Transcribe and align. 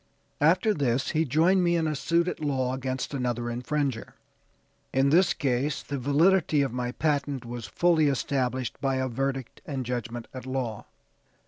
After 0.41 0.73
this 0.73 1.11
he 1.11 1.25
joined 1.25 1.63
me 1.63 1.75
in 1.75 1.85
a 1.87 1.95
suit 1.95 2.27
at 2.27 2.39
law 2.39 2.73
against 2.73 3.13
another 3.13 3.51
infringer. 3.51 4.15
In 4.91 5.11
this 5.11 5.31
case 5.35 5.83
the 5.83 5.99
validity 5.99 6.63
of 6.63 6.73
my 6.73 6.91
patent 6.91 7.45
was 7.45 7.67
fully 7.67 8.07
established 8.07 8.81
by 8.81 8.95
a 8.95 9.07
verdict 9.07 9.61
and 9.63 9.85
judgment 9.85 10.27
at 10.33 10.47
law. 10.47 10.87